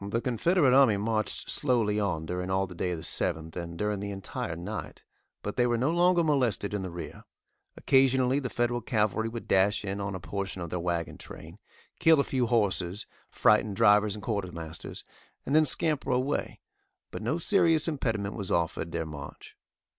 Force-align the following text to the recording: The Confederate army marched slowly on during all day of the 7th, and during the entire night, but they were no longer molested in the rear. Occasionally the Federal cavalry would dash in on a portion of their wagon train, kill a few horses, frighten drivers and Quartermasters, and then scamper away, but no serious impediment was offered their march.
The 0.00 0.22
Confederate 0.22 0.72
army 0.72 0.96
marched 0.96 1.50
slowly 1.50 2.00
on 2.00 2.24
during 2.24 2.48
all 2.48 2.66
day 2.66 2.92
of 2.92 2.96
the 2.98 3.04
7th, 3.04 3.54
and 3.56 3.76
during 3.76 4.00
the 4.00 4.10
entire 4.10 4.56
night, 4.56 5.02
but 5.42 5.56
they 5.58 5.66
were 5.66 5.76
no 5.76 5.90
longer 5.90 6.24
molested 6.24 6.72
in 6.72 6.80
the 6.80 6.88
rear. 6.88 7.24
Occasionally 7.76 8.38
the 8.38 8.48
Federal 8.48 8.80
cavalry 8.80 9.28
would 9.28 9.46
dash 9.46 9.84
in 9.84 10.00
on 10.00 10.14
a 10.14 10.18
portion 10.18 10.62
of 10.62 10.70
their 10.70 10.80
wagon 10.80 11.18
train, 11.18 11.58
kill 11.98 12.20
a 12.20 12.24
few 12.24 12.46
horses, 12.46 13.06
frighten 13.28 13.74
drivers 13.74 14.14
and 14.14 14.22
Quartermasters, 14.24 15.04
and 15.44 15.54
then 15.54 15.66
scamper 15.66 16.10
away, 16.10 16.60
but 17.10 17.20
no 17.20 17.36
serious 17.36 17.86
impediment 17.86 18.34
was 18.36 18.50
offered 18.50 18.92
their 18.92 19.04
march. 19.04 19.58